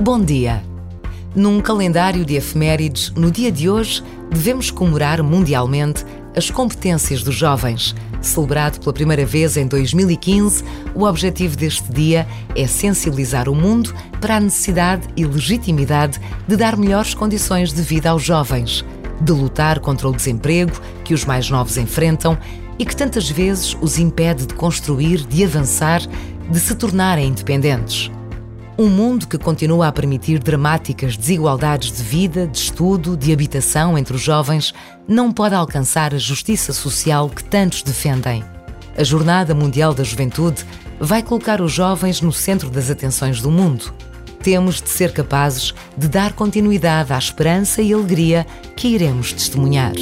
Bom 0.00 0.20
dia! 0.20 0.62
Num 1.34 1.60
calendário 1.60 2.24
de 2.24 2.34
efemérides, 2.34 3.10
no 3.16 3.30
dia 3.30 3.50
de 3.50 3.68
hoje, 3.68 4.02
devemos 4.30 4.70
comemorar 4.70 5.22
mundialmente 5.22 6.04
as 6.36 6.50
competências 6.50 7.22
dos 7.24 7.34
jovens. 7.34 7.94
Celebrado 8.20 8.78
pela 8.78 8.92
primeira 8.92 9.26
vez 9.26 9.56
em 9.56 9.66
2015, 9.66 10.64
o 10.94 11.04
objetivo 11.04 11.56
deste 11.56 11.92
dia 11.92 12.26
é 12.54 12.66
sensibilizar 12.68 13.48
o 13.48 13.54
mundo 13.54 13.92
para 14.20 14.36
a 14.36 14.40
necessidade 14.40 15.08
e 15.16 15.24
legitimidade 15.24 16.20
de 16.46 16.56
dar 16.56 16.76
melhores 16.76 17.14
condições 17.14 17.72
de 17.72 17.82
vida 17.82 18.10
aos 18.10 18.22
jovens, 18.22 18.84
de 19.20 19.32
lutar 19.32 19.80
contra 19.80 20.08
o 20.08 20.12
desemprego 20.12 20.72
que 21.04 21.14
os 21.14 21.24
mais 21.24 21.50
novos 21.50 21.76
enfrentam 21.76 22.38
e 22.78 22.84
que 22.84 22.96
tantas 22.96 23.28
vezes 23.30 23.76
os 23.80 23.98
impede 23.98 24.46
de 24.46 24.54
construir, 24.54 25.26
de 25.26 25.44
avançar, 25.44 26.02
de 26.50 26.60
se 26.60 26.74
tornarem 26.74 27.28
independentes. 27.28 28.10
Um 28.78 28.88
mundo 28.88 29.28
que 29.28 29.36
continua 29.36 29.88
a 29.88 29.92
permitir 29.92 30.38
dramáticas 30.38 31.16
desigualdades 31.16 31.92
de 31.92 32.02
vida, 32.02 32.46
de 32.46 32.58
estudo, 32.58 33.16
de 33.16 33.32
habitação 33.32 33.98
entre 33.98 34.16
os 34.16 34.22
jovens, 34.22 34.72
não 35.06 35.30
pode 35.30 35.54
alcançar 35.54 36.14
a 36.14 36.18
justiça 36.18 36.72
social 36.72 37.28
que 37.28 37.44
tantos 37.44 37.82
defendem. 37.82 38.42
A 38.96 39.04
Jornada 39.04 39.54
Mundial 39.54 39.92
da 39.94 40.02
Juventude 40.02 40.64
vai 40.98 41.22
colocar 41.22 41.60
os 41.60 41.72
jovens 41.72 42.20
no 42.20 42.32
centro 42.32 42.70
das 42.70 42.90
atenções 42.90 43.40
do 43.40 43.50
mundo. 43.50 43.92
Temos 44.42 44.80
de 44.80 44.88
ser 44.88 45.12
capazes 45.12 45.74
de 45.96 46.08
dar 46.08 46.32
continuidade 46.32 47.12
à 47.12 47.18
esperança 47.18 47.82
e 47.82 47.92
alegria 47.92 48.46
que 48.74 48.88
iremos 48.88 49.32
testemunhar. 49.32 49.94